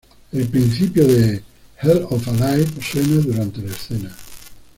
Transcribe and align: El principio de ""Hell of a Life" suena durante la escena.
El 0.31 0.47
principio 0.47 1.05
de 1.07 1.43
""Hell 1.79 2.07
of 2.09 2.27
a 2.27 2.31
Life" 2.31 2.81
suena 2.81 3.17
durante 3.21 3.61
la 3.61 3.69
escena. 3.71 4.17